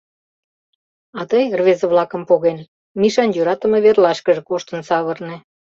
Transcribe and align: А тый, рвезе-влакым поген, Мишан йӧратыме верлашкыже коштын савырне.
А 1.19 1.21
тый, 1.29 1.45
рвезе-влакым 1.59 2.21
поген, 2.29 2.57
Мишан 2.99 3.29
йӧратыме 3.35 3.79
верлашкыже 3.85 4.41
коштын 4.49 4.81
савырне. 4.89 5.35